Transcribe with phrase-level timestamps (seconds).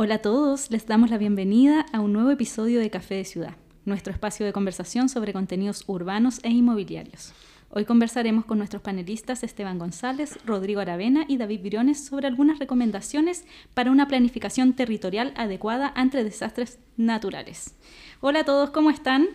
[0.00, 3.56] Hola a todos, les damos la bienvenida a un nuevo episodio de Café de Ciudad,
[3.84, 7.32] nuestro espacio de conversación sobre contenidos urbanos e inmobiliarios.
[7.70, 13.44] Hoy conversaremos con nuestros panelistas Esteban González, Rodrigo Aravena y David Briones sobre algunas recomendaciones
[13.74, 17.74] para una planificación territorial adecuada ante desastres naturales.
[18.20, 19.26] Hola a todos, ¿cómo están?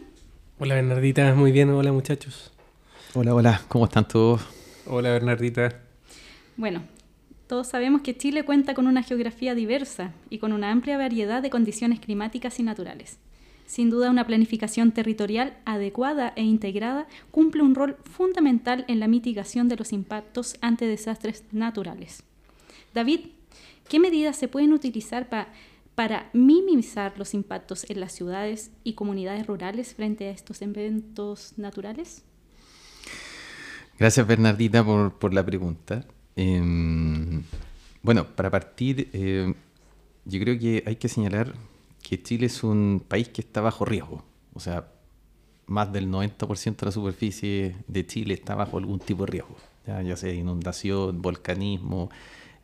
[0.59, 2.53] Hola Bernardita, muy bien, hola muchachos.
[3.15, 4.41] Hola, hola, ¿cómo están todos?
[4.85, 5.81] Hola Bernardita.
[6.55, 6.83] Bueno,
[7.53, 11.51] todos sabemos que Chile cuenta con una geografía diversa y con una amplia variedad de
[11.51, 13.19] condiciones climáticas y naturales.
[13.67, 19.67] Sin duda, una planificación territorial adecuada e integrada cumple un rol fundamental en la mitigación
[19.67, 22.23] de los impactos ante desastres naturales.
[22.95, 23.19] David,
[23.87, 25.29] ¿qué medidas se pueden utilizar
[25.93, 32.23] para minimizar los impactos en las ciudades y comunidades rurales frente a estos eventos naturales?
[33.99, 36.03] Gracias Bernardita por la pregunta.
[36.35, 37.43] Em,
[38.01, 39.53] bueno, para partir, eh,
[40.25, 41.53] yo creo que hay que señalar
[42.01, 44.23] que Chile es un país que está bajo riesgo.
[44.53, 44.91] O sea,
[45.67, 49.55] más del 90% de la superficie de Chile está bajo algún tipo de riesgo.
[49.85, 52.09] Ya, sea inundación, volcanismo,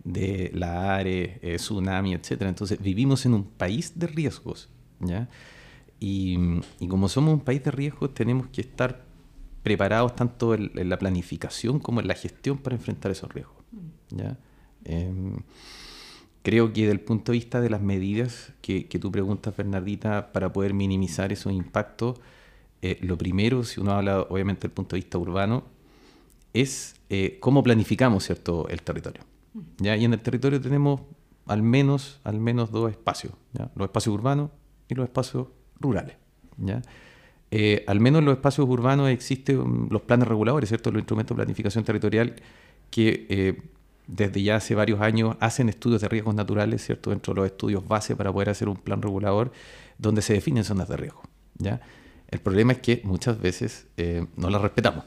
[0.04, 2.44] de la ARE, eh, tsunami, etc.
[2.44, 4.70] Entonces, vivimos en un país de riesgos.
[5.00, 5.28] ¿ya?
[6.00, 6.38] Y,
[6.88, 9.04] como somos un país de riesgos, tenemos que estar
[9.64, 13.59] preparados tanto en la planificación como en la gestión para enfrentar esos riesgos.
[14.10, 14.38] ¿Ya?
[14.86, 15.38] Em,
[16.42, 20.32] creo que desde el punto de vista de las medidas que, que tú preguntas, Bernardita,
[20.32, 22.20] para poder minimizar esos impactos,
[22.82, 25.64] eh, lo primero, si uno habla obviamente del punto de vista urbano,
[26.54, 28.68] es eh, cómo planificamos ¿cierto?
[28.70, 29.24] el territorio.
[29.78, 29.98] ¿ya?
[29.98, 31.02] Y en el territorio tenemos
[31.46, 33.70] al menos, al menos dos espacios, ¿ya?
[33.76, 34.52] los espacios urbanos
[34.88, 35.48] y los espacios
[35.80, 36.16] rurales.
[36.58, 36.82] ¿ya?
[37.52, 40.92] Eh, al menos en los espacios urbanos existen los planes reguladores, ¿cierto?
[40.92, 42.36] los instrumentos de planificación territorial
[42.90, 43.62] que eh,
[44.08, 47.12] desde ya hace varios años hacen estudios de riesgos naturales, ¿cierto?
[47.12, 49.52] Dentro de los estudios base para poder hacer un plan regulador
[49.98, 51.22] donde se definen zonas de riesgo,
[51.58, 51.82] ¿ya?
[52.30, 55.06] El problema es que muchas veces eh, no las respetamos,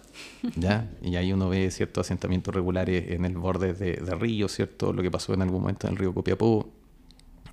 [0.56, 0.90] ¿ya?
[1.02, 4.92] Y ahí uno ve ciertos asentamientos regulares en el borde de, de ríos, ¿cierto?
[4.92, 6.68] Lo que pasó en algún momento en el río Copiapó,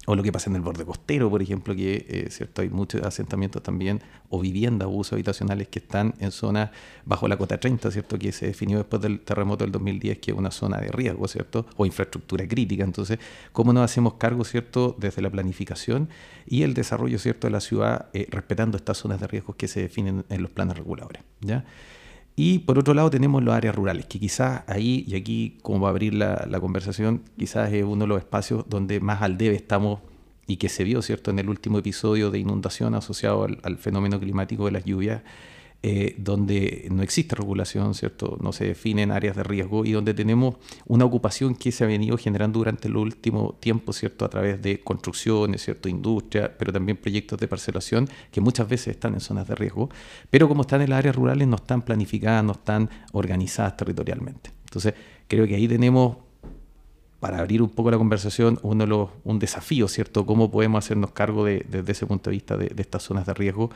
[0.10, 3.04] o lo que pasa en el borde costero, por ejemplo, que eh, cierto hay muchos
[3.04, 6.72] asentamientos también o viviendas o usos habitacionales que están en zonas
[7.06, 8.18] bajo la cota 30, ¿cierto?
[8.18, 11.68] que se definió después del terremoto del 2010, que es una zona de riesgo, ¿cierto?
[11.78, 12.84] o infraestructura crítica.
[12.84, 13.20] Entonces,
[13.52, 14.96] ¿cómo nos hacemos cargo ¿cierto?
[14.98, 16.10] desde la planificación
[16.48, 17.46] y el desarrollo ¿cierto?
[17.46, 20.76] de la ciudad eh, respetando estas zonas de riesgo que se definen en los planes
[20.76, 21.22] reguladores?
[21.42, 21.66] ¿ya?
[22.42, 25.90] Y por otro lado tenemos las áreas rurales, que quizás ahí, y aquí como va
[25.90, 30.00] a abrir la, conversación, quizás es uno de los espacios donde más al debe estamos
[30.48, 34.64] y que se vio, ¿cierto?, en el último episodio de inundación asociado al fenómeno climático
[34.68, 35.22] de las lluvias,
[35.82, 38.38] eh, donde no existe regulación, ¿cierto?
[38.42, 40.56] no se definen áreas de riesgo y donde tenemos
[40.88, 44.26] una ocupación que se ha venido generando durante el último tiempo ¿cierto?
[44.26, 45.88] a través de construcciones, ¿cierto?
[45.88, 49.90] industria, pero también proyectos de parcelación que muchas veces están en zonas de riesgo,
[50.30, 54.52] pero como están en las áreas rurales no están planificadas, no están organizadas territorialmente.
[54.66, 54.94] Entonces,
[55.30, 56.18] creo que ahí tenemos
[57.20, 60.26] para abrir un poco la conversación, uno de los, un desafío, ¿cierto?
[60.26, 63.70] Cómo podemos hacernos cargo de, desde ese punto de vista de, estas zonas de riesgo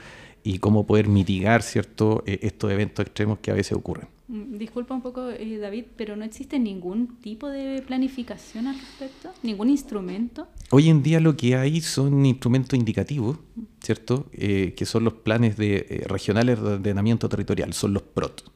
[0.44, 2.24] y cómo poder mitigar, ¿cierto?
[2.26, 4.08] Eh, estos eventos extremos que a veces ocurren.
[4.30, 9.32] Mm, disculpa un poco, eh, David, pero ¿no existe ningún tipo de planificación al respecto?
[9.44, 10.48] ¿Ningún instrumento?
[10.72, 13.38] Hoy en día lo que hay son instrumentos indicativos,
[13.82, 14.28] ¿cierto?
[14.32, 18.53] Eh, que son los planes de, regionales de ordenamiento territorial, son los PROT.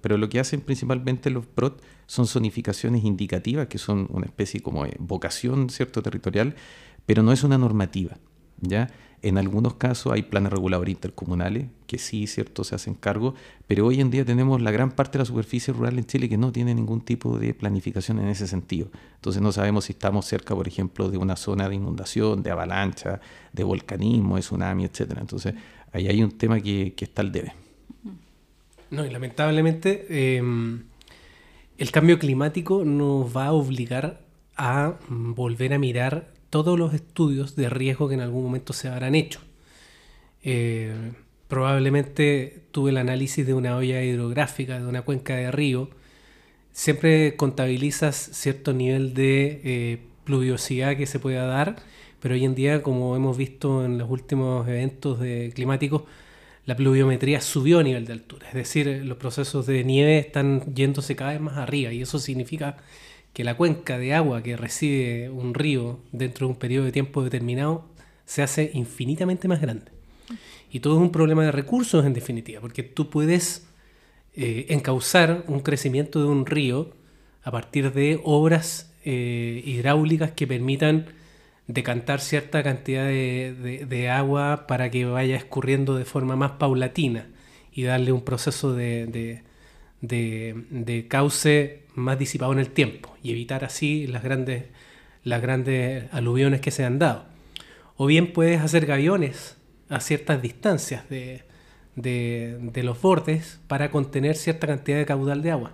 [0.00, 4.84] Pero lo que hacen principalmente los PROT son zonificaciones indicativas, que son una especie como
[4.84, 6.54] de vocación cierto territorial,
[7.06, 8.16] pero no es una normativa.
[8.60, 8.88] ¿ya?
[9.22, 13.34] En algunos casos hay planes reguladores intercomunales que sí, cierto, se hacen cargo,
[13.66, 16.38] pero hoy en día tenemos la gran parte de la superficie rural en Chile que
[16.38, 18.88] no tiene ningún tipo de planificación en ese sentido.
[19.16, 23.20] Entonces no sabemos si estamos cerca, por ejemplo, de una zona de inundación, de avalancha,
[23.52, 25.18] de volcanismo, de tsunami, etc.
[25.20, 25.54] Entonces
[25.92, 27.52] ahí hay un tema que, que está al debe.
[28.90, 30.84] No, y lamentablemente em,
[31.78, 34.20] el cambio climático nos va a obligar
[34.56, 39.14] a volver a mirar todos los estudios de riesgo que en algún momento se habrán
[39.14, 39.40] hecho.
[40.42, 40.92] Eh,
[41.48, 45.88] probablemente tuve el análisis de una olla hidrográfica, de una cuenca de río.
[46.72, 51.76] Siempre contabilizas cierto nivel de eh, pluviosidad que se pueda dar,
[52.20, 55.18] pero hoy en día, como hemos visto en los últimos eventos
[55.54, 56.02] climáticos,
[56.66, 58.48] la pluviometría subió a nivel de altura.
[58.48, 62.76] Es decir, los procesos de nieve están yéndose cada vez más arriba y eso significa
[63.32, 67.22] que la cuenca de agua que recibe un río dentro de un periodo de tiempo
[67.22, 67.86] determinado
[68.24, 69.92] se hace infinitamente más grande.
[70.70, 73.66] Y todo es un problema de recursos en definitiva, porque tú puedes
[74.34, 76.94] eh, encauzar un crecimiento de un río
[77.42, 81.06] a partir de obras eh, hidráulicas que permitan
[81.72, 87.28] decantar cierta cantidad de, agua para que vaya escurriendo de forma más paulatina
[87.72, 89.42] y darle un proceso de,
[90.00, 94.64] de, cauce más disipado en el tiempo y evitar así las grandes,
[95.22, 97.24] las grandes aluviones que se han dado.
[97.96, 99.56] O bien puedes hacer gaviones
[99.88, 101.42] a ciertas distancias de,
[101.94, 105.72] de, los bordes para contener cierta cantidad de caudal de agua.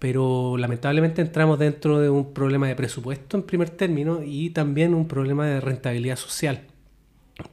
[0.00, 5.06] Pero lamentablemente entramos dentro de un problema de presupuesto en primer término y también un
[5.06, 6.62] problema de rentabilidad social.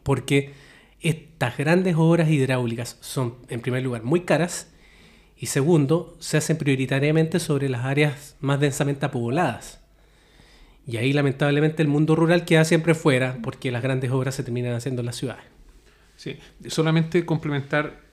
[0.01, 0.53] Porque
[1.01, 4.71] estas grandes obras hidráulicas son, en primer lugar, muy caras
[5.37, 9.81] y segundo, se hacen prioritariamente sobre las áreas más densamente pobladas.
[10.87, 14.73] Y ahí lamentablemente el mundo rural queda siempre fuera porque las grandes obras se terminan
[14.73, 15.43] haciendo en las ciudades.
[16.15, 18.06] Sí, solamente complementar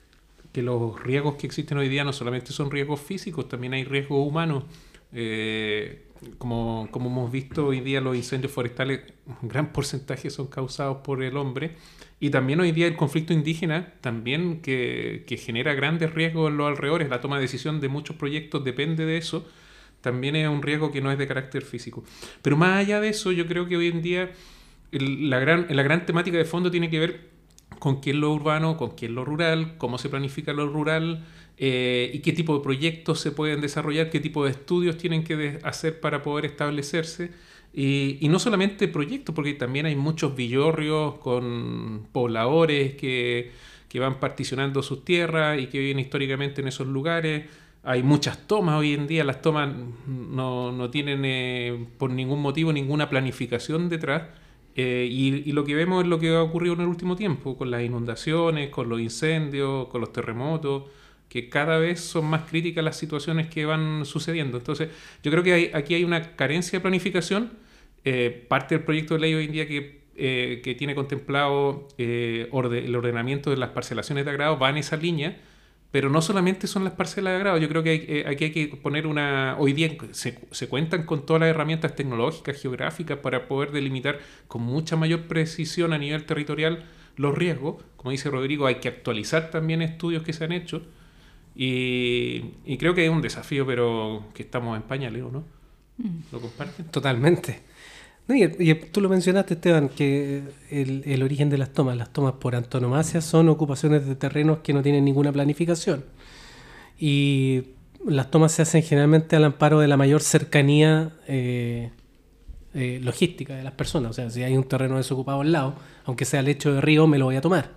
[0.55, 4.25] que los riesgos que existen hoy día no solamente son riesgos físicos, también hay riesgos
[4.25, 4.63] humanos.
[5.11, 6.05] Eh,
[6.37, 9.01] como, como, hemos visto hoy día los incendios forestales,
[9.41, 11.75] un gran porcentaje son causados por el hombre.
[12.21, 16.69] Y también hoy día el conflicto indígena, también que, que genera grandes riesgos en los
[16.69, 17.09] alrededores.
[17.09, 19.45] La toma de decisión de muchos proyectos depende de eso.
[19.99, 22.05] También es un riesgo que no es de carácter físico.
[22.41, 24.31] Pero más allá de eso, yo creo que hoy en día
[24.91, 27.34] la, gran, la gran temática de fondo tiene que ver
[27.79, 31.23] con qué es lo urbano, con qué es lo rural, cómo se planifica lo rural
[31.57, 35.59] eh, y qué tipo de proyectos se pueden desarrollar, qué tipo de estudios tienen que
[35.63, 37.31] hacer para poder establecerse.
[37.73, 43.51] Y, no solamente proyectos, porque también hay muchos villorrios con pobladores que,
[43.89, 47.45] que van particionando sus tierras y que viven históricamente en esos lugares.
[47.83, 49.73] Hay muchas tomas hoy en día, las tomas
[50.07, 54.23] no, no tienen eh, por ningún motivo ninguna planificación detrás
[54.75, 57.71] eh, y, lo que vemos es lo que ha ocurrido en el último tiempo, con
[57.71, 60.83] las inundaciones, con los incendios, con los terremotos,
[61.29, 64.57] que cada vez son más críticas las situaciones que van sucediendo.
[64.57, 64.89] Entonces,
[65.23, 67.51] yo creo que aquí hay una carencia de planificación.
[68.03, 72.49] Eh, parte del proyecto de ley hoy en día que, eh, que tiene contemplado el
[72.51, 75.37] ordenamiento de las parcelaciones de agrado va en esa línea
[75.95, 78.67] pero no solamente son las parcelas de agrado, yo creo que eh, aquí hay que
[78.67, 79.55] poner una...
[79.57, 84.19] Hoy día se, se, cuentan con todas las herramientas tecnológicas, geográficas, para poder delimitar
[84.49, 86.83] con mucha mayor precisión a nivel territorial
[87.15, 87.81] los riesgos.
[87.95, 90.81] Como dice Rodrigo, hay que actualizar también estudios que se han hecho.
[91.55, 95.45] Y, y creo que es un desafío, pero que estamos en pañales, ¿no?
[95.97, 96.19] Mm.
[96.33, 96.87] ¿Lo comparten?
[96.87, 97.61] Totalmente
[98.27, 103.21] y, tú lo mencionaste, Esteban, que el, origen de las tomas, las tomas por antonomasia
[103.21, 106.03] son ocupaciones de terrenos que no tienen ninguna planificación.
[106.97, 107.65] Y
[108.05, 111.91] las tomas se hacen generalmente al amparo de la mayor cercanía eh,
[112.73, 114.11] eh, logística de las personas.
[114.11, 115.75] O sea, si hay un terreno desocupado al lado,
[116.05, 117.73] aunque sea lecho de río, me lo voy a tomar.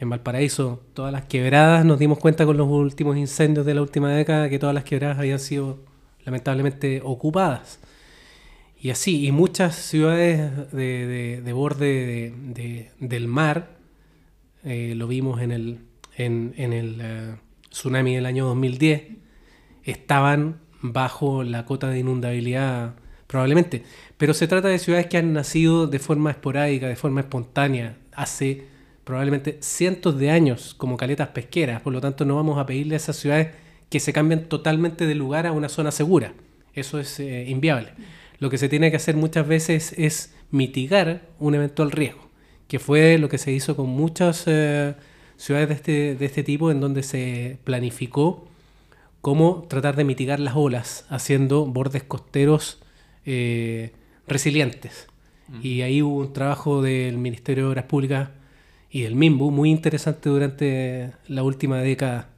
[0.00, 4.12] En Valparaíso, todas las quebradas, nos dimos cuenta con los últimos incendios de la última
[4.12, 5.78] década que todas las quebradas habían sido
[6.24, 7.78] lamentablemente ocupadas.
[8.80, 12.32] Y así, y muchas ciudades de, de, borde
[13.00, 13.70] del mar,
[14.64, 15.80] eh, lo vimos en el,
[16.16, 17.34] el eh,
[17.70, 19.02] tsunami del año 2010,
[19.82, 22.94] estaban bajo la cota de inundabilidad
[23.26, 23.82] probablemente.
[24.16, 28.64] Pero se trata de ciudades que han nacido de forma esporádica, de forma espontánea, hace
[29.02, 31.82] probablemente cientos de años como caletas pesqueras.
[31.82, 33.48] Por lo tanto, no vamos a pedirle a esas ciudades
[33.90, 36.32] que se cambien totalmente de lugar a una zona segura.
[36.74, 37.90] Eso es eh, inviable
[38.38, 42.28] lo que se tiene que hacer muchas veces es mitigar un eventual riesgo,
[42.68, 44.94] que fue lo que se hizo con muchas eh,
[45.36, 48.48] ciudades de este, de este tipo en donde se planificó
[49.20, 52.80] cómo tratar de mitigar las olas haciendo bordes costeros
[53.26, 53.92] eh,
[54.26, 55.08] resilientes.
[55.62, 58.28] Y ahí hubo un trabajo del Ministerio de Obras Públicas
[58.90, 62.28] y del MIMBU muy interesante durante la última década,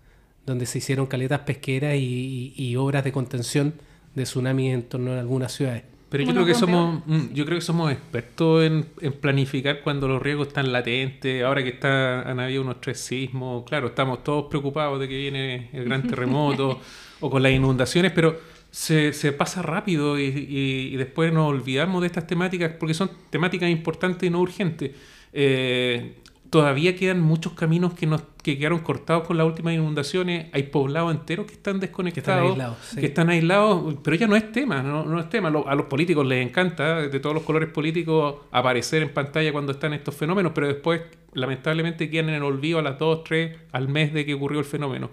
[0.46, 3.74] donde se hicieron caletas pesqueras y obras de contención
[4.14, 5.84] de tsunami en torno a algunas ciudades.
[6.10, 7.02] Pero yo creo que somos,
[7.32, 8.84] yo creo que somos expertos en,
[9.20, 11.44] planificar cuando los riesgos están latentes.
[11.44, 15.70] Ahora que está, han habido unos tres sismos, claro, estamos todos preocupados de que viene
[15.72, 16.80] el gran terremoto
[17.20, 18.40] o con las inundaciones, pero
[18.72, 23.70] se, se pasa rápido y, y, después nos olvidamos de estas temáticas porque son temáticas
[23.70, 24.90] importantes y no urgentes.
[25.32, 26.16] Eh,
[26.50, 30.48] todavía quedan muchos caminos que, nos, que quedaron cortados con las últimas inundaciones.
[30.52, 32.58] Hay poblados enteros que están desconectados,
[32.98, 35.48] que están aislados, pero ya no es tema, no, es tema.
[35.48, 39.92] A los políticos les encanta, de todos los colores políticos, aparecer en pantalla cuando están
[39.94, 41.02] estos fenómenos, pero después,
[41.34, 44.66] lamentablemente, quedan en el olvido a las dos, tres, al mes de que ocurrió el
[44.66, 45.08] fenómeno.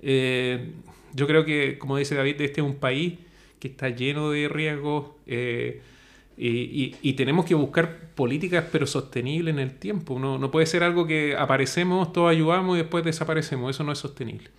[0.00, 0.72] Eh,
[1.12, 3.14] yo creo que, como dice David, este es un país
[3.60, 5.10] que está lleno de riesgos.
[5.26, 5.82] Eh,
[6.38, 10.18] y, tenemos que buscar políticas pero sostenibles en el tiempo.
[10.18, 13.70] No, no puede ser algo que aparecemos, todos ayudamos y después desaparecemos.
[13.70, 14.50] Eso no es sostenible.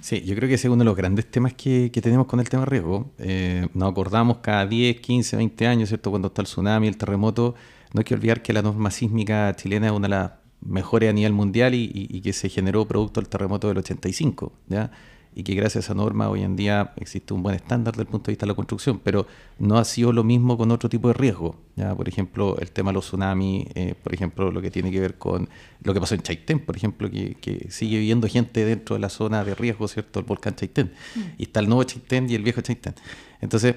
[0.00, 2.40] Sí, yo creo que ese es uno de los grandes temas que, que tenemos con
[2.40, 3.10] el tema riesgo.
[3.18, 6.10] Eh, nos acordamos cada 10, 15, 20 años, ¿cierto?
[6.10, 7.54] Cuando está el tsunami, el terremoto,
[7.92, 11.12] no hay que olvidar que la norma sísmica chilena es una de las mejores a
[11.12, 14.90] nivel mundial y, y que se generó producto del terremoto del 85, ¿ya?
[15.34, 18.08] Y que gracias a esa norma hoy en día existe un buen estándar desde el
[18.08, 19.26] punto de vista de la construcción, pero
[19.58, 21.56] no ha sido lo mismo con otro tipo de riesgo.
[21.76, 21.94] ¿ya?
[21.94, 25.16] Por ejemplo, el tema de los tsunamis, eh, por ejemplo, lo que tiene que ver
[25.16, 25.48] con
[25.82, 29.08] lo que pasó en Chaitén, por ejemplo, que, que sigue viviendo gente dentro de la
[29.08, 30.20] zona de riesgo, ¿cierto?
[30.20, 30.92] El volcán Chaitén.
[31.14, 31.20] Mm.
[31.38, 32.94] Y está el nuevo Chaitén y el viejo Chaitén.
[33.40, 33.76] Entonces,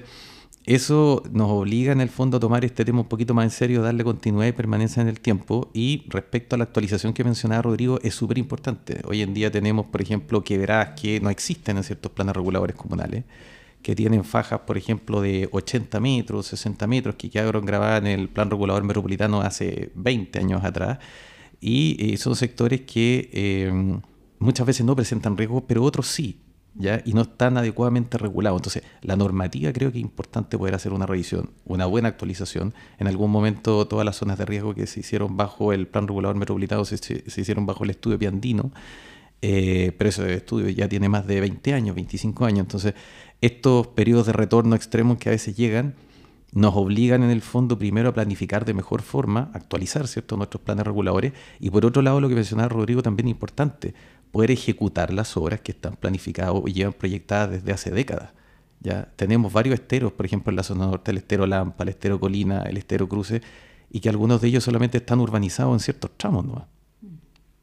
[0.66, 3.82] eso nos obliga en el fondo a tomar este tema un poquito más en serio,
[3.82, 5.70] darle continuidad y permanencia en el tiempo.
[5.72, 9.00] Y respecto a la actualización que mencionaba Rodrigo, es súper importante.
[9.04, 13.22] Hoy en día tenemos, por ejemplo, quebradas que no existen en ciertos planes reguladores comunales,
[13.80, 18.28] que tienen fajas, por ejemplo, de 80 metros, 60 metros, que quedaron grabadas en el
[18.28, 20.98] plan regulador metropolitano hace 20 años atrás.
[21.60, 24.00] Y eh, son sectores que eh,
[24.40, 26.40] muchas veces no presentan riesgos, pero otros sí
[27.04, 28.58] y no están adecuadamente regulados.
[28.58, 32.74] Entonces, la normativa creo que es importante poder hacer una revisión, una buena actualización.
[32.98, 36.36] En algún momento todas las zonas de riesgo que se hicieron bajo el plan regulador
[36.36, 38.72] metropolitano se, se hicieron bajo el estudio piandino,
[39.42, 42.60] eh, pero ese estudio ya tiene más de 20 años, 25 años.
[42.60, 42.94] Entonces,
[43.40, 45.94] estos periodos de retorno extremos que a veces llegan
[46.52, 50.38] nos obligan en el fondo primero a planificar de mejor forma, actualizar ¿cierto?
[50.38, 53.94] nuestros planes reguladores y por otro lado lo que mencionaba Rodrigo también es importante,
[54.36, 58.32] poder ejecutar las obras que están planificadas y llevan proyectadas desde hace décadas.
[58.80, 62.20] Ya tenemos varios esteros, por ejemplo, en la zona norte, el estero Lampa, el estero
[62.20, 63.40] Colina, el estero Cruce,
[63.90, 66.44] y que algunos de ellos solamente están urbanizados en ciertos tramos.
[66.44, 66.68] ¿no?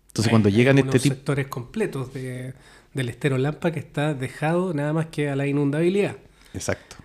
[0.07, 1.13] Entonces, cuando llegan este tipo.
[1.13, 2.55] sectores completos de,
[2.91, 6.15] del estero Lampa que está dejado nada más que a la inundabilidad.
[6.55, 6.95] Exacto.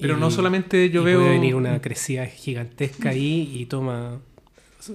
[0.00, 1.20] Pero no solamente yo veo.
[1.20, 4.22] Puede venir una crecida gigantesca ahí y toma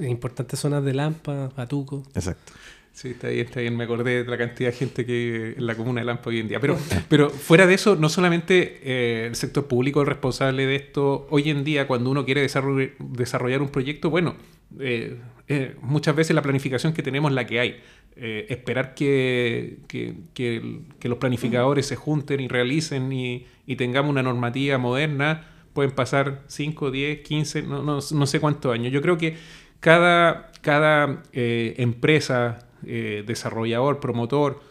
[0.02, 2.02] importantes zonas de Lampa, Batuco.
[2.16, 2.52] Exacto.
[2.94, 3.76] Sí, está bien, está bien.
[3.76, 6.48] Me acordé de la cantidad de gente que en la comuna de Lampa hoy en
[6.48, 6.60] día.
[6.60, 6.78] Pero,
[7.10, 11.28] pero fuera de eso, no solamente eh, el sector público es responsable de esto.
[11.32, 14.36] Hoy en día, cuando uno quiere desarrollar, un proyecto, bueno,
[14.80, 17.82] eh, eh, muchas veces la planificación que tenemos es la que hay.
[18.16, 24.78] esperar que, que, que, los planificadores se junten y realicen y, y, tengamos una normativa
[24.78, 28.94] moderna, pueden pasar 5, 10, 15, no, no, no sé cuántos años.
[28.94, 29.36] Yo creo que
[29.80, 34.62] cada, cada empresa eh, desarrollador, promotor,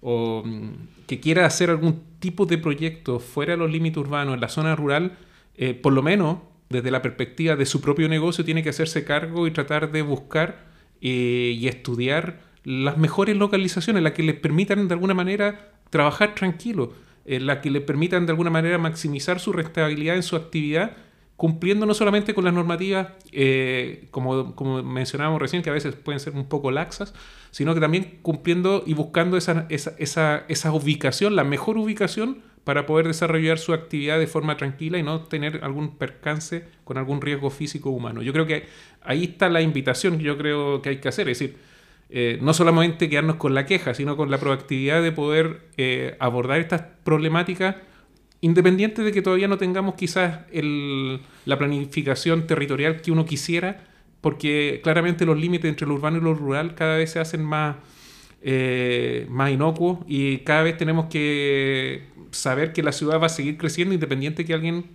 [0.00, 4.40] o mm, que quiera hacer algún tipo de proyecto fuera de los límites urbanos, en
[4.40, 5.18] la zona rural,
[5.56, 6.38] eh, por lo menos
[6.68, 10.64] desde la perspectiva de su propio negocio, tiene que hacerse cargo y tratar de buscar
[11.00, 16.94] eh, y estudiar las mejores localizaciones, las que les permitan de alguna manera trabajar tranquilo,
[17.24, 20.96] las que le permitan de alguna manera maximizar su rentabilidad en su actividad
[21.42, 26.20] cumpliendo no solamente con las normativas, eh, como, como, mencionábamos recién, que a veces pueden
[26.20, 27.14] ser un poco laxas,
[27.50, 32.86] sino que también cumpliendo y buscando esa, esa, esa, esa ubicación, la mejor ubicación para
[32.86, 37.50] poder desarrollar su actividad de forma tranquila y no tener algún percance con algún riesgo
[37.50, 38.22] físico humano.
[38.22, 38.66] Yo creo que
[39.02, 41.56] ahí está la invitación que yo creo que hay que hacer, es decir,
[42.08, 46.60] eh, no solamente quedarnos con la queja, sino con la proactividad de poder eh, abordar
[46.60, 47.74] estas problemáticas
[48.42, 53.84] independiente de que todavía no tengamos quizás la planificación territorial que uno quisiera,
[54.20, 57.76] porque claramente los límites entre lo urbano y lo rural cada vez se hacen más,
[58.42, 63.56] eh, más inocuos y cada vez tenemos que saber que la ciudad va a seguir
[63.56, 64.86] creciendo independiente de que alguien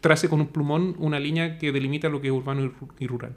[0.00, 3.34] trace con un plumón una línea que delimita lo que es urbano y rural.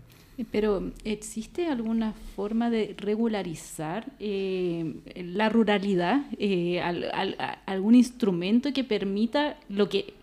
[0.52, 6.22] Pero ¿existe alguna forma de regularizar eh, la ruralidad?
[6.38, 6.82] Eh,
[7.66, 10.14] ¿Algún instrumento que permita lo que,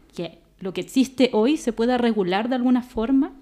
[0.60, 3.32] lo que existe hoy se pueda regular de alguna forma?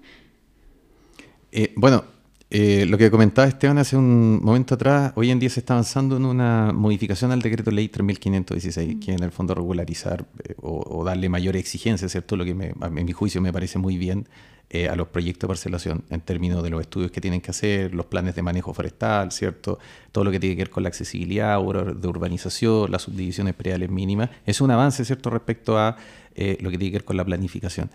[1.51, 2.03] Eh, bueno,
[2.49, 6.25] lo que comentaba Esteban hace un momento atrás, hoy en día se está avanzando en
[6.25, 10.25] una modificación al decreto ley 3516, que en el fondo regularizar
[10.61, 12.37] o, darle mayor exigencia, ¿cierto?
[12.37, 14.27] Lo que me, a mi juicio me parece muy bien
[14.71, 17.93] eh, a los proyectos de parcelación en términos de los estudios que tienen que hacer,
[17.93, 19.77] los planes de manejo forestal, ¿cierto?
[20.11, 24.31] Todo lo que tiene que ver con la accesibilidad de urbanización, las subdivisiones prediales mínimas.
[24.43, 25.97] Es un avance, ¿cierto?, respecto a
[26.33, 27.91] eh, lo que tiene que ver con la planificación.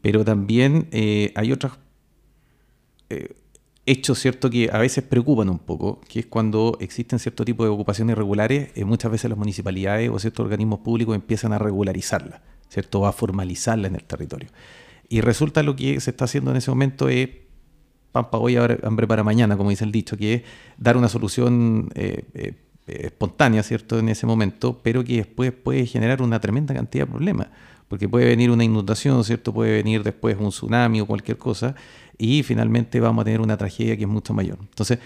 [0.00, 1.72] Pero también eh, hay otros
[3.84, 7.70] hechos, ¿cierto?, que a veces preocupan un poco, que es cuando existen cierto tipo de
[7.70, 13.06] ocupaciones irregulares, muchas veces las municipalidades o ciertos organismos públicos empiezan a regularizarla, ¿cierto?, o
[13.06, 14.48] a formalizarla en el territorio.
[15.08, 17.28] Y resulta lo que se está haciendo en ese momento es
[18.12, 20.42] pampa hoy, hambre para mañana, como dice el dicho, que es
[20.76, 22.54] dar una solución eh, eh,
[22.86, 27.48] espontánea, ¿cierto?, en ese momento, pero que después puede generar una tremenda cantidad de problemas,
[27.86, 31.74] porque puede venir una inundación, ¿cierto?, puede venir después un tsunami o cualquier cosa,
[32.16, 34.58] y finalmente vamos a tener una tragedia que es mucho mayor.
[34.60, 34.98] Entonces,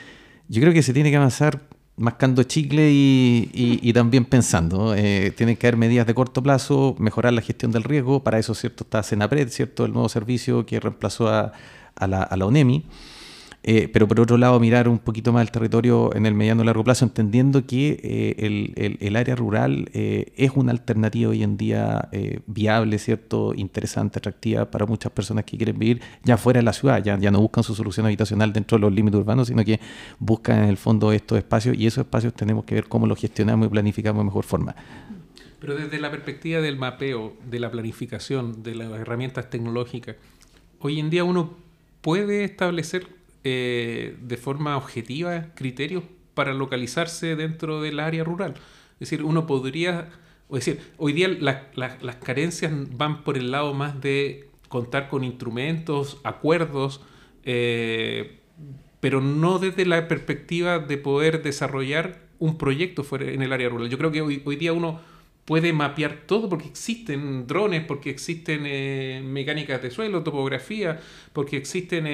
[0.48, 1.62] yo creo que se tiene que avanzar
[2.02, 4.94] mascando chicle y, también pensando.
[4.94, 8.24] Eh, tienen que haber medidas de corto plazo, mejorar la gestión del riesgo.
[8.24, 8.82] Para eso, ¿cierto?
[8.84, 9.84] Está Senapred, ¿cierto?
[9.84, 11.52] El nuevo servicio que reemplazó a,
[11.94, 12.84] a la, a la ONEMI.
[13.64, 16.66] Eh, pero por otro lado, mirar un poquito más el territorio en el mediano y
[16.66, 21.56] largo plazo, entendiendo que eh, el, el, área rural eh, es una alternativa hoy en
[21.56, 22.08] día
[22.46, 23.54] viable, ¿cierto?
[23.54, 27.30] interesante, atractiva para muchas personas que quieren vivir ya fuera de la ciudad, ya, ya
[27.30, 29.78] no buscan su solución habitacional dentro de los límites urbanos, sino que
[30.18, 33.66] buscan en el fondo estos espacios y esos espacios tenemos que ver cómo los gestionamos
[33.66, 34.74] y planificamos de mejor forma.
[35.60, 40.16] Pero desde la perspectiva del mapeo, de la planificación, de las herramientas tecnológicas,
[40.80, 41.54] hoy en día uno
[42.00, 48.54] puede establecer eh, de forma objetiva criterios para localizarse dentro del área rural.
[48.94, 50.10] Es decir, uno podría,
[50.50, 56.20] es decir, hoy día las carencias van por el lado más de contar con instrumentos,
[56.24, 57.00] acuerdos,
[57.44, 58.38] eh,
[59.00, 63.88] pero no desde la perspectiva de poder desarrollar un proyecto fuera en el área rural.
[63.88, 65.00] Yo creo que hoy, hoy día uno
[65.44, 71.00] puede mapear todo porque existen drones, porque existen eh, mecánicas de suelo, topografía,
[71.32, 72.06] porque existen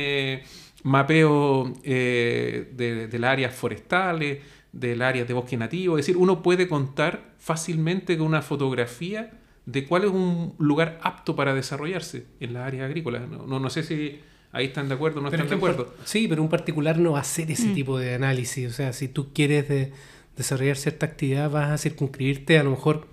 [0.82, 4.38] mapeo eh, de, las áreas forestales,
[4.73, 5.99] del área de bosque nativo.
[5.99, 9.32] Es decir, uno puede contar fácilmente con una fotografía
[9.66, 13.20] de cuál es un lugar apto para desarrollarse en la área agrícola.
[13.20, 14.20] No, no, sé si
[14.52, 15.94] ahí están de acuerdo o no están de acuerdo.
[16.04, 17.75] Sí, pero un particular no va a hacer ese mm.
[17.75, 18.68] tipo de análisis.
[18.68, 19.90] O sea, si tú quieres
[20.37, 23.08] desarrollar cierta actividad, vas a circunscribirte a lo mejor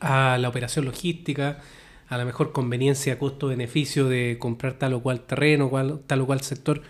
[0.00, 1.60] a la operación logística,
[2.08, 6.40] a la mejor conveniencia, costo-beneficio de comprar tal o cual terreno, cual, tal o cual
[6.42, 6.82] sector.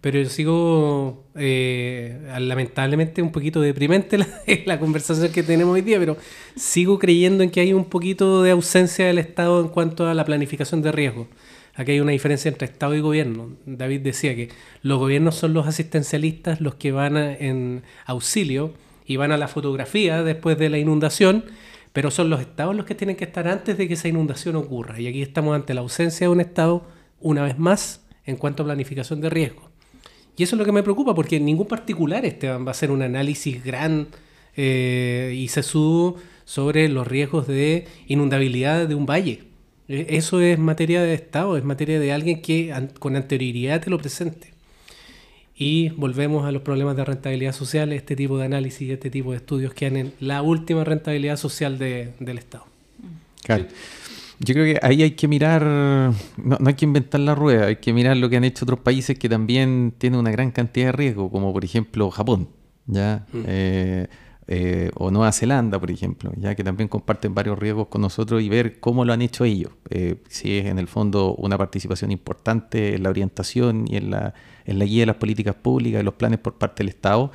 [0.00, 4.16] Pero yo sigo, eh, lamentablemente, un poquito deprimente
[4.66, 6.16] la, conversación que tenemos hoy día, pero
[6.54, 10.24] sigo creyendo en que hay un poquito de ausencia del Estado en cuanto a la
[10.24, 11.26] planificación de riesgo.
[11.74, 13.50] Aquí hay una diferencia entre Estado y gobierno.
[13.66, 14.50] David decía que
[14.82, 18.72] los gobiernos son los asistencialistas, los que van en auxilio
[19.06, 21.44] y van a la fotografía después de la inundación
[21.98, 25.00] pero son los estados los que tienen que estar antes de que esa inundación ocurra.
[25.00, 26.86] Y aquí estamos ante la ausencia de un estado,
[27.18, 29.68] una vez más, en cuanto a planificación de riesgo.
[30.36, 33.02] Y eso es lo que me preocupa, porque ningún particular Esteban va a hacer un
[33.02, 34.06] análisis gran
[34.56, 39.48] eh, y sesudo sobre los riesgos de inundabilidad de un valle.
[39.88, 43.98] E, eso es materia de Estado, es materia de alguien que con anterioridad te lo
[43.98, 44.52] presente
[45.60, 49.38] y volvemos a los problemas de rentabilidad social, este tipo de análisis, este tipo de
[49.38, 52.64] estudios que han la última rentabilidad social del Estado.
[53.42, 53.64] Claro.
[54.38, 57.92] Yo creo que ahí hay que mirar, no, hay que inventar la rueda, hay que
[57.92, 61.28] mirar lo que han hecho otros países que también tienen una gran cantidad de riesgo,
[61.28, 62.48] como por ejemplo Japón,
[62.86, 63.26] ¿ya?
[63.32, 63.42] Mm.
[63.46, 64.06] Eh,
[64.50, 68.48] eh, o Nueva Zelanda, por ejemplo, ya que también comparten varios riesgos con nosotros y
[68.48, 69.72] ver cómo lo han hecho ellos.
[69.90, 74.32] Eh, si es en el fondo una participación importante en la orientación y en la,
[74.68, 77.32] en la guía de las políticas públicas, y los planes por parte del Estado,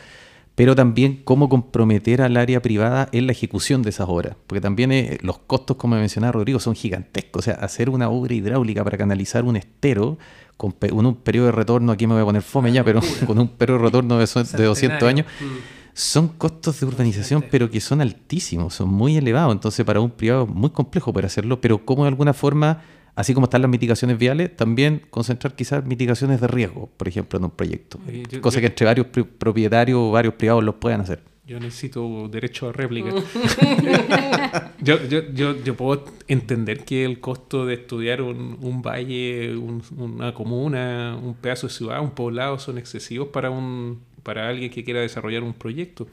[0.55, 4.35] pero también cómo comprometer al área privada en la ejecución de esas obras.
[4.45, 7.39] Porque también eh, los costos, como mencionaba Rodrigo, son gigantescos.
[7.39, 10.19] O sea, hacer una obra hidráulica para canalizar un estero
[10.57, 13.47] con, un periodo de retorno, aquí me voy a poner fome ya, pero con un
[13.47, 15.25] periodo de retorno de, de 200 años.
[15.41, 19.53] Mm son costos de urbanización, pero que son altísimos, son muy elevados.
[19.53, 22.81] Entonces, para un privado es muy complejo poder hacerlo, pero como de alguna forma,
[23.15, 27.45] así como están las mitigaciones viales, también concentrar quizás mitigaciones de riesgo, por ejemplo, en
[27.45, 27.99] un proyecto.
[28.41, 31.21] cosa que entre varios propietarios o varios privados los puedan hacer.
[31.45, 33.11] Yo necesito derecho a réplica.
[34.81, 39.53] yo, yo, yo, puedo entender que el costo de estudiar un, un valle,
[39.97, 44.83] una comuna, un pedazo de ciudad, un poblado son excesivos para un para alguien que
[44.83, 46.07] quiera desarrollar un proyecto.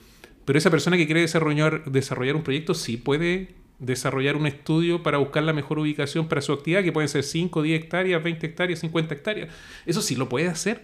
[0.45, 5.19] Pero esa persona que quiere desarrollar, desarrollar un proyecto sí puede desarrollar un estudio para
[5.19, 8.79] buscar la mejor ubicación para su actividad, que pueden ser 5, 10 hectáreas, 20 hectáreas,
[8.81, 9.49] 50 hectáreas.
[9.87, 10.83] Eso sí lo puede hacer.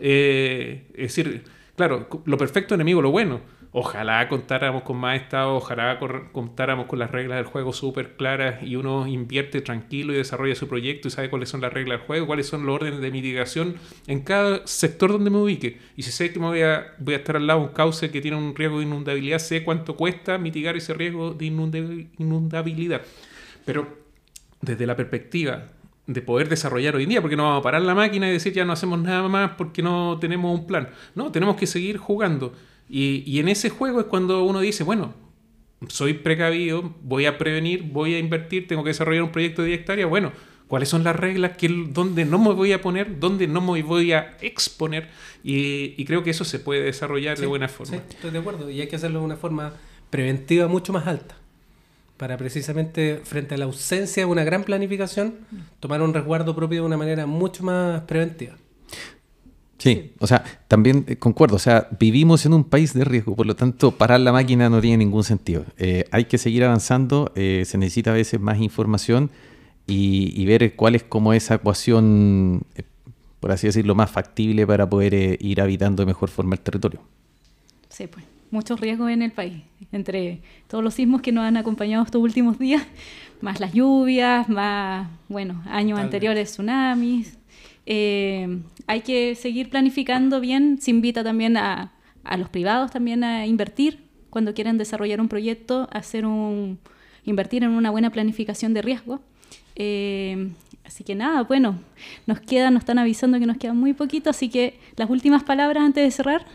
[0.00, 1.44] Eh, es decir,
[1.76, 3.40] claro, lo perfecto enemigo lo bueno.
[3.74, 5.98] Ojalá contáramos con más estado, ojalá
[6.32, 10.68] contáramos con las reglas del juego súper claras y uno invierte tranquilo y desarrolla su
[10.68, 13.76] proyecto y sabe cuáles son las reglas del juego, cuáles son los órdenes de mitigación
[14.06, 15.78] en cada sector donde me ubique.
[15.96, 18.10] Y si sé que me voy a, voy a estar al lado de un cauce
[18.10, 23.00] que tiene un riesgo de inundabilidad, sé cuánto cuesta mitigar ese riesgo de inundabilidad.
[23.64, 23.88] Pero
[24.60, 25.68] desde la perspectiva
[26.06, 28.52] de poder desarrollar hoy en día, porque no vamos a parar la máquina y decir
[28.52, 30.90] ya no hacemos nada más porque no tenemos un plan.
[31.14, 32.52] No, tenemos que seguir jugando.
[32.94, 35.14] Y, en ese juego es cuando uno dice, bueno,
[35.88, 39.80] soy precavido, voy a prevenir, voy a invertir, tengo que desarrollar un proyecto de 10
[39.80, 40.10] hectáreas.
[40.10, 40.30] Bueno,
[40.68, 41.56] ¿cuáles son las reglas?
[41.56, 43.18] Que, ¿Dónde no me voy a poner?
[43.18, 45.08] ¿Dónde no me voy a exponer?
[45.42, 47.96] Y, creo que eso se puede desarrollar de buena forma.
[47.96, 48.68] Sí, estoy de acuerdo.
[48.68, 49.72] Y hay que hacerlo de una forma
[50.10, 51.34] preventiva mucho más alta.
[52.18, 55.36] Para precisamente, frente a la ausencia de una gran planificación,
[55.80, 58.54] tomar un resguardo propio de una manera mucho más preventiva.
[59.82, 63.46] Sí, o sea, también eh, concuerdo, o sea, vivimos en un país de riesgo, por
[63.46, 65.64] lo tanto, parar la máquina no tiene ningún sentido.
[65.76, 69.30] Eh, hay que seguir avanzando, eh, se necesita a veces más información
[69.88, 72.62] y, ver cuál es como esa ecuación
[73.42, 77.00] por así decirlo, más factible para poder eh, ir habitando de mejor forma el territorio.
[77.88, 82.04] Sí, pues muchos riesgos en el país, entre todos los sismos que nos han acompañado
[82.04, 82.86] estos últimos días,
[83.40, 87.36] más las lluvias, más, bueno, años anteriores tsunamis.
[87.86, 91.92] Eh, hay que seguir planificando bien, se invita también a,
[92.24, 96.78] a los privados también a invertir cuando quieran desarrollar un proyecto, hacer un,
[97.24, 99.20] invertir en una buena planificación de riesgo.
[99.76, 100.50] Eh,
[100.84, 101.78] así que nada, bueno,
[102.26, 105.82] nos queda, nos están avisando que nos queda muy poquito, así que las últimas palabras
[105.82, 106.46] antes de cerrar.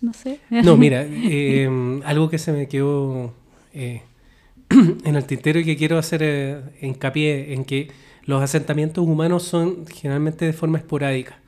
[0.00, 0.40] No sé.
[0.50, 3.32] No, mira, eh, algo que se me quedó
[3.72, 4.02] eh,
[4.68, 7.88] en el tintero y que quiero hacer hincapié en que
[8.28, 11.38] los asentamientos humanos son generalmente de forma esporádica.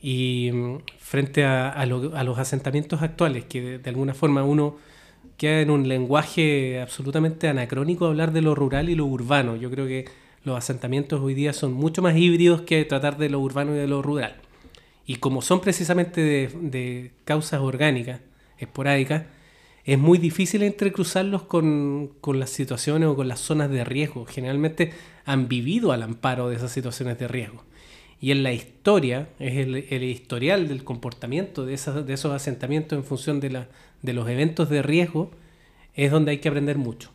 [0.00, 4.76] Y mm, frente a, lo, a, los asentamientos actuales, que de, alguna forma uno
[5.36, 9.56] queda en un lenguaje absolutamente anacrónico hablar de lo rural y lo urbano.
[9.56, 10.04] Yo creo que
[10.44, 13.88] los asentamientos hoy día son mucho más híbridos que tratar de lo urbano y de
[13.88, 14.36] lo rural.
[15.06, 18.20] Y como son precisamente de causas orgánicas,
[18.58, 19.24] esporádicas,
[19.86, 24.26] es muy difícil entrecruzarlos con, con, las situaciones o con las zonas de riesgo.
[24.26, 24.92] Generalmente
[25.24, 27.62] han vivido al amparo de esas situaciones de riesgo.
[28.20, 32.98] Y en la historia, es el, el historial del comportamiento de, esas, de, esos asentamientos
[32.98, 33.68] en función de, la,
[34.02, 35.30] de, los eventos de riesgo,
[35.94, 37.12] es donde hay que aprender mucho.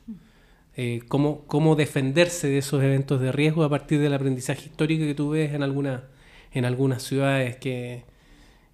[0.78, 5.14] Eh, cómo, cómo defenderse de esos eventos de riesgo a partir del aprendizaje histórico que
[5.14, 6.06] tú ves en, alguna,
[6.54, 8.06] en algunas ciudades que,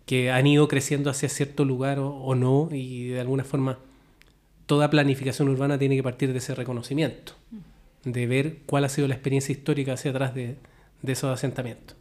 [0.08, 3.78] que han ido creciendo hacia cierto lugar o, o no, y de alguna forma
[4.66, 7.34] toda planificación urbana tiene que partir de ese reconocimiento,
[8.04, 10.56] de ver cuál ha sido la experiencia histórica hacia atrás de,
[11.02, 11.96] de esos asentamientos.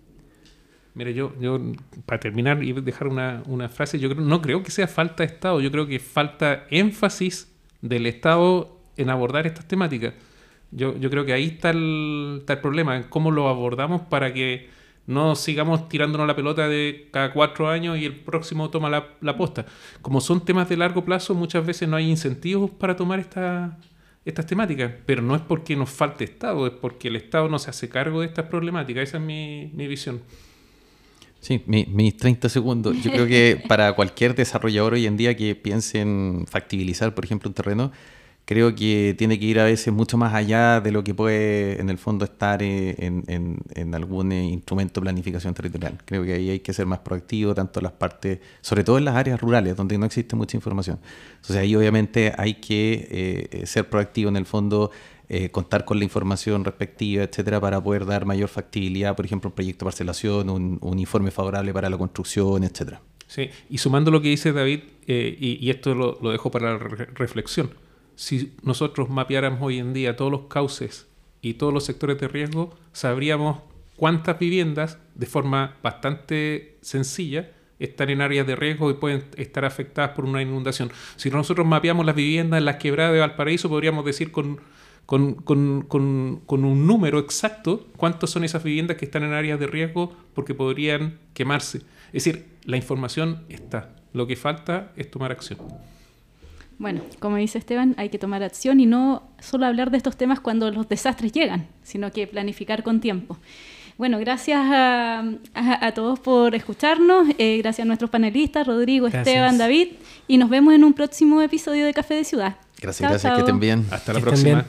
[0.95, 1.61] Mira, yo, yo
[2.07, 5.33] para terminar y dejar una, una, frase, yo creo, no creo que sea falta de
[5.33, 10.15] Estado, yo creo que falta énfasis del Estado en abordar estas temáticas.
[10.71, 14.33] Yo, yo creo que ahí está el, está el problema, en cómo lo abordamos para
[14.33, 14.69] que
[15.07, 19.37] no sigamos tirándonos la pelota de cada cuatro años y el próximo toma la, la
[19.37, 19.67] posta.
[20.03, 23.79] Como son temas de largo plazo, muchas veces no hay incentivos para tomar esta,
[24.25, 27.71] estas temáticas, pero no es porque nos falte Estado, es porque el Estado no se
[27.71, 29.09] hace cargo de estas problemáticas.
[29.09, 30.21] Esa es mi, mi visión.
[31.41, 33.01] Sí, mis mi 30 segundos.
[33.03, 37.49] Yo creo que para cualquier desarrollador hoy en día que piense en factibilizar, por ejemplo,
[37.49, 37.93] un terreno,
[38.47, 41.91] creo que tiene que ir a veces mucho más allá de lo que puede en
[41.91, 45.99] el fondo estar en, en, en algún instrumento de planificación territorial.
[46.05, 49.05] Creo que ahí hay que ser más proactivo, tanto en las partes, sobre todo en
[49.05, 50.99] las áreas rurales, donde no existe mucha información.
[51.35, 54.93] Entonces ahí obviamente hay que eh, ser proactivo en el fondo
[55.29, 59.57] eh, contar con la información respectiva, etcétera, para poder dar mayor factibilidad, por ejemplo, un
[59.57, 63.01] proyecto de parcelación, un, un informe favorable para la construcción, etcétera.
[63.27, 66.75] Sí, y sumando lo que dice David, eh, y, y, esto lo, lo, dejo para
[66.75, 67.71] la re reflexión,
[68.17, 71.07] si nosotros mapeáramos hoy en día todos los cauces
[71.41, 73.61] y todos los sectores de riesgo, sabríamos
[73.95, 80.11] cuántas viviendas, de forma bastante sencilla, están en áreas de riesgo y pueden estar afectadas
[80.11, 80.91] por una inundación.
[81.17, 84.61] Si nosotros mapeamos las viviendas en las quebradas de Valparaíso, podríamos decir con
[85.07, 85.85] con,
[86.51, 91.19] un número exacto cuántas son esas viviendas que están en áreas de riesgo porque podrían
[91.33, 91.79] quemarse.
[92.09, 93.95] Es decir, la información está.
[94.13, 95.59] Lo que falta es tomar acción.
[96.79, 100.41] Bueno, como dice Esteban, hay que tomar acción y no solo hablar de estos temas
[100.41, 103.39] cuando los desastres llegan, sino que planificar con tiempo.
[103.97, 105.21] Bueno, gracias a,
[105.55, 109.27] a, a todos por escucharnos, eh, gracias a nuestros panelistas, Rodrigo, gracias.
[109.27, 109.89] Esteban, David,
[110.29, 112.57] y nos vemos en un próximo episodio de Café de Ciudad.
[112.79, 113.37] Gracias, chao, gracias, chao.
[113.37, 113.87] que estén bien.
[113.91, 114.67] Hasta la que próxima.